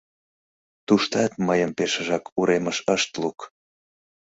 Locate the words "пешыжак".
1.77-2.23